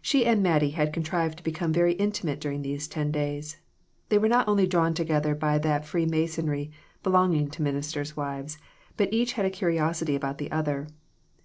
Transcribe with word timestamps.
She 0.00 0.24
and 0.24 0.44
Mattie 0.44 0.70
had 0.78 0.92
contrived 0.92 1.38
to 1.38 1.42
become 1.42 1.72
very 1.72 1.96
inti 1.96 2.22
mate 2.22 2.40
during 2.40 2.62
these 2.62 2.86
ten 2.86 3.10
days. 3.10 3.56
They 4.10 4.16
were 4.16 4.28
not 4.28 4.46
only 4.46 4.64
drawn 4.64 4.94
together 4.94 5.34
by 5.34 5.58
that 5.58 5.84
free 5.84 6.06
masonry 6.06 6.70
belong 7.02 7.34
ing 7.34 7.50
to 7.50 7.62
ministers' 7.62 8.16
wives, 8.16 8.58
but 8.96 9.12
each 9.12 9.32
had 9.32 9.44
a 9.44 9.50
curiosity 9.50 10.14
about 10.14 10.38
the 10.38 10.52
other. 10.52 10.86